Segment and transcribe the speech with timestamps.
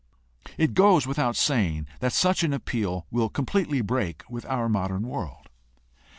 [0.57, 5.03] It goes without saying that such an appeal will com pletely break with our modern
[5.07, 5.47] world.